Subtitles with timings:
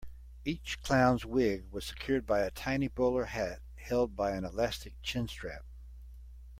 [0.45, 5.63] Each clown's wig was secured by a tiny bowler hat held by an elastic chin-strap.